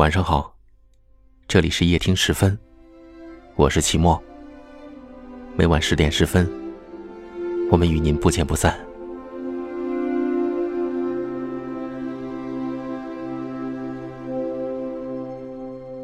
[0.00, 0.56] 晚上好，
[1.46, 2.58] 这里是夜听十分，
[3.54, 4.18] 我是齐墨。
[5.58, 6.50] 每晚十点十分，
[7.70, 8.74] 我们与您不见不散。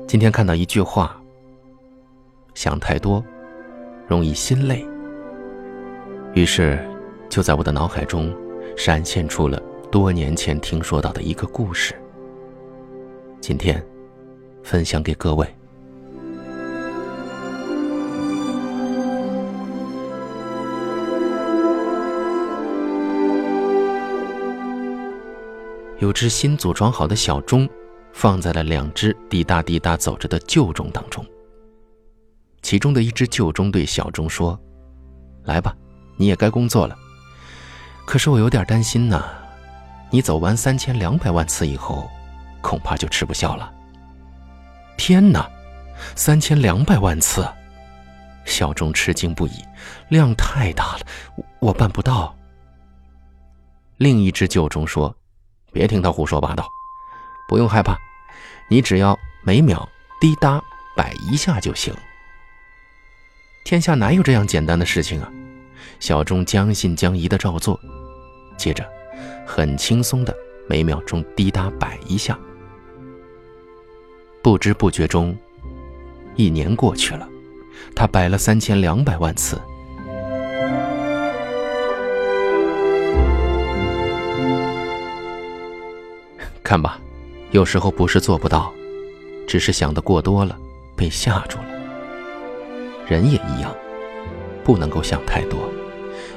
[0.06, 1.18] 今天看到一句话：
[2.52, 3.24] 想太多，
[4.06, 4.86] 容易心累。
[6.34, 6.78] 于是，
[7.30, 8.30] 就在我的脑海中
[8.76, 9.58] 闪现出了
[9.90, 11.98] 多年前听说到的一个故事。
[13.48, 13.80] 今天，
[14.64, 15.46] 分享给各位。
[26.00, 27.68] 有只新组装好的小钟，
[28.12, 31.24] 放在了两只滴答滴答走着的旧钟当中。
[32.62, 34.58] 其中的一只旧钟对小钟说
[35.46, 35.72] ：“来吧，
[36.16, 36.98] 你也该工作了。
[38.04, 39.22] 可是我有点担心呢，
[40.10, 42.10] 你走完三千两百万次以后。”
[42.66, 43.72] 恐怕就吃不消了。
[44.96, 45.48] 天哪，
[46.16, 47.46] 三千两百万次！
[48.44, 49.62] 小钟吃惊不已，
[50.08, 51.00] 量太大了，
[51.60, 52.36] 我办不到。
[53.98, 55.14] 另一只旧钟说
[55.72, 56.66] ：“别听他胡说八道，
[57.48, 57.96] 不用害怕，
[58.68, 59.88] 你只要每秒
[60.20, 60.60] 滴答
[60.96, 61.94] 摆一下就行。”
[63.64, 65.30] 天下哪有这样简单的事情啊？
[66.00, 67.78] 小钟将信将疑的照做，
[68.56, 68.84] 接着
[69.46, 70.34] 很轻松的
[70.68, 72.36] 每秒钟滴答摆一下。
[74.46, 75.36] 不知不觉中，
[76.36, 77.28] 一年过去了，
[77.96, 79.58] 他摆了三千两百万次。
[86.62, 87.00] 看吧，
[87.50, 88.72] 有时候不是做不到，
[89.48, 90.56] 只是想的过多了，
[90.94, 91.66] 被吓住了。
[93.08, 93.74] 人也一样，
[94.62, 95.58] 不能够想太多，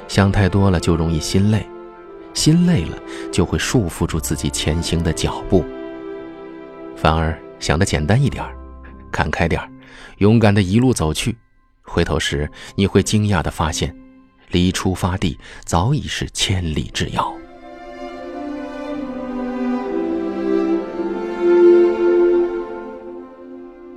[0.08, 1.64] 想太多了就容易心累，
[2.34, 2.98] 心累了
[3.30, 5.64] 就会束缚住自己前行的脚步，
[6.96, 7.40] 反而。
[7.60, 8.56] 想的简单一点儿
[9.12, 9.70] 看开点儿
[10.18, 11.36] 勇敢的一路走去。
[11.82, 13.94] 回头时，你会惊讶的发现，
[14.48, 17.34] 离出发地早已是千里之遥。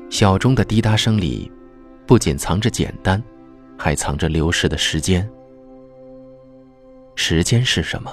[0.10, 1.52] 小钟的滴答声里，
[2.08, 3.22] 不仅藏着简单，
[3.78, 5.30] 还藏着流逝的时间。
[7.16, 8.12] 时间是什么？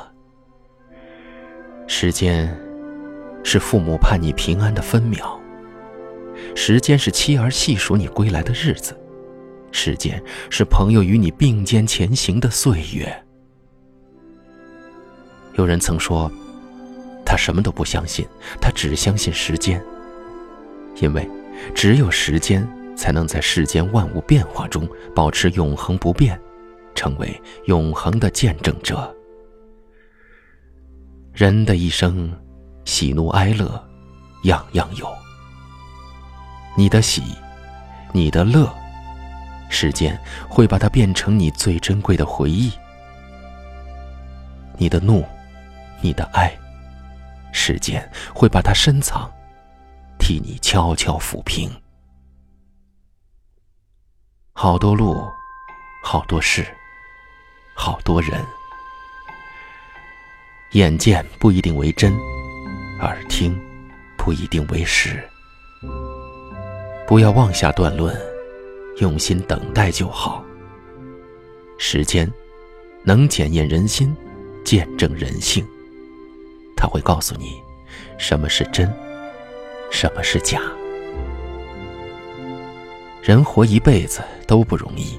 [1.86, 2.54] 时间，
[3.42, 5.39] 是父母盼你平安的分秒。
[6.54, 8.98] 时间是妻儿细数你归来的日子，
[9.72, 13.24] 时间是朋友与你并肩前行的岁月。
[15.54, 16.30] 有人曾说，
[17.24, 18.26] 他什么都不相信，
[18.60, 19.82] 他只相信时间，
[21.00, 21.28] 因为
[21.74, 26.40] 只有时间才能在世间万物变化中保持永恒不变，
[26.94, 29.14] 成为永恒的见证者。
[31.32, 32.30] 人的一生，
[32.84, 33.82] 喜怒哀乐，
[34.44, 35.06] 样样有。
[36.76, 37.36] 你的喜，
[38.12, 38.72] 你的乐，
[39.68, 42.70] 时间会把它变成你最珍贵的回忆；
[44.76, 45.24] 你的怒，
[46.00, 46.56] 你的爱，
[47.52, 49.30] 时间会把它深藏，
[50.18, 51.70] 替你悄悄抚平。
[54.52, 55.22] 好多路，
[56.02, 56.66] 好多事，
[57.74, 58.44] 好多人，
[60.72, 62.12] 眼见不一定为真，
[63.00, 63.60] 耳听
[64.16, 65.29] 不一定为实。
[67.10, 68.16] 不要妄下断论，
[68.98, 70.44] 用心等待就好。
[71.76, 72.32] 时间
[73.02, 74.16] 能检验人心，
[74.64, 75.66] 见证人性。
[76.76, 77.60] 他会告诉你，
[78.16, 78.88] 什么是真，
[79.90, 80.62] 什么是假。
[83.20, 85.18] 人活一辈子都不容易，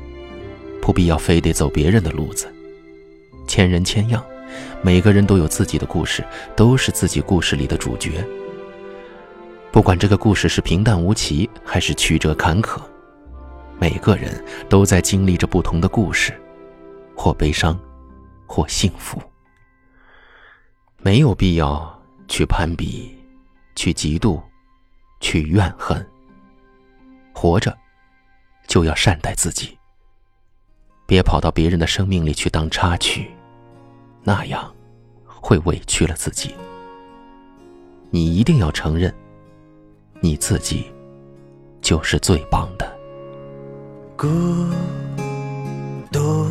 [0.82, 2.48] 不必要非得走别人的路子。
[3.48, 4.26] 千人千样，
[4.82, 6.24] 每个人都有自己的故事，
[6.56, 8.12] 都是自己故事里的主角。
[9.72, 12.82] 不管这个故事是平淡无奇还是曲折坎坷，
[13.80, 16.38] 每个人都在经历着不同的故事，
[17.16, 17.80] 或悲伤，
[18.46, 19.22] 或幸福。
[20.98, 23.18] 没有必要去攀比，
[23.74, 24.42] 去嫉妒，
[25.22, 26.06] 去怨恨。
[27.34, 27.76] 活着，
[28.68, 29.78] 就要善待自己，
[31.08, 33.32] 别跑到别人的生命里去当插曲，
[34.22, 34.70] 那样
[35.26, 36.54] 会委屈了自己。
[38.10, 39.16] 你一定要承认。
[40.24, 40.86] 你自己
[41.82, 42.88] 就是最棒的。
[44.16, 44.28] 孤
[46.12, 46.46] 独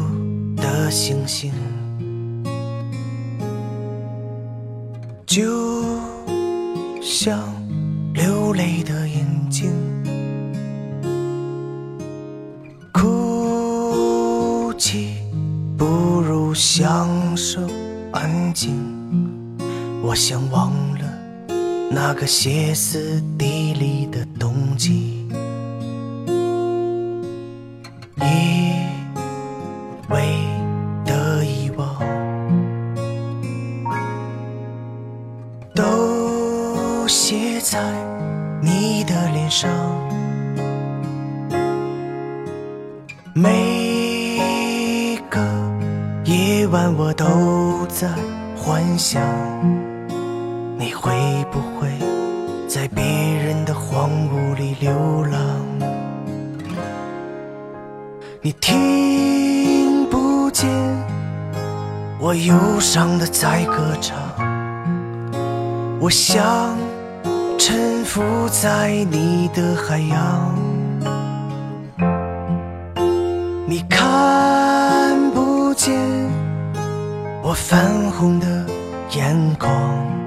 [0.57, 1.53] 的星星，
[5.25, 5.41] 就
[7.01, 7.39] 像
[8.13, 9.71] 流泪的眼睛，
[12.93, 15.15] 哭泣
[15.79, 17.61] 不如享受
[18.11, 18.75] 安静。
[20.03, 20.90] 我想忘。
[21.93, 25.27] 那个歇斯底里的冬季，
[28.17, 28.87] 以
[30.09, 30.39] 为
[31.05, 31.97] 的遗忘，
[35.75, 37.81] 都写在
[38.63, 39.69] 你的脸上。
[43.35, 45.41] 每个
[46.25, 48.09] 夜晚，我都在
[48.57, 49.21] 幻想。
[54.81, 55.39] 流浪？
[58.41, 60.71] 你听不见
[62.19, 64.17] 我忧伤的在歌唱，
[66.01, 66.79] 我想
[67.59, 70.55] 沉浮在你的海洋。
[73.67, 75.95] 你看不见
[77.43, 78.47] 我泛红的
[79.11, 80.20] 眼眶。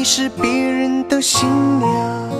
[0.00, 1.46] 你是别人的新
[1.78, 2.30] 娘。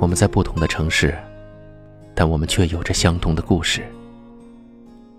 [0.00, 1.16] 我们在不同的城市，
[2.12, 3.86] 但我们却有着相同的故事。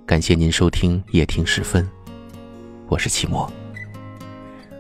[0.06, 1.90] 感谢您收听夜听时分，
[2.90, 3.50] 我是齐墨。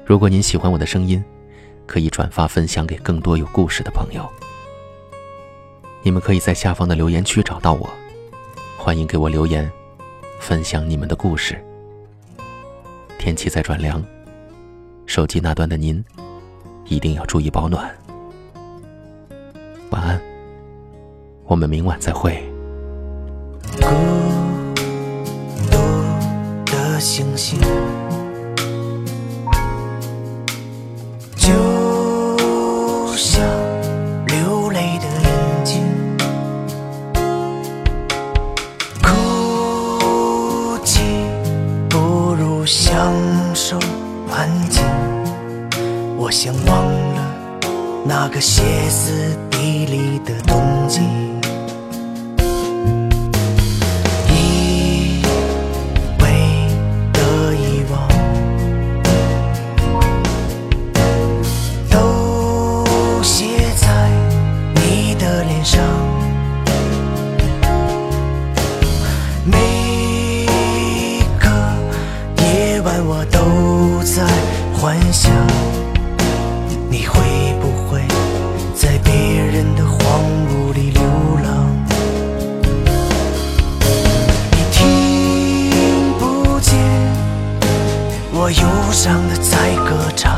[0.05, 1.23] 如果您喜欢我的声音，
[1.87, 4.29] 可以转发分享给更多有故事的朋友。
[6.01, 7.89] 你们可以在下方的留言区找到我，
[8.77, 9.71] 欢迎给我留言。
[10.41, 11.57] 分享你们的故事。
[13.23, 14.03] 天气在转凉，
[15.05, 16.03] 手机那端的您
[16.83, 17.89] 一定要注意保暖。
[19.91, 20.21] 晚安，
[21.45, 22.43] 我们明晚再会。
[23.77, 23.87] 孤
[25.71, 25.77] 独
[26.65, 27.57] 的星星，
[46.43, 46.75] 想忘
[47.15, 47.21] 了
[48.03, 50.99] 那个歇斯底里的冬季。
[54.27, 55.23] 一
[56.19, 56.67] 味
[57.13, 57.93] 的遗忘，
[61.89, 63.45] 都写
[63.77, 63.87] 在
[64.75, 65.81] 你的脸上。
[69.45, 70.45] 每
[71.39, 71.47] 个
[72.43, 74.27] 夜晚，我都在
[74.73, 75.31] 幻想，
[89.03, 90.32] 唱的在歌唱，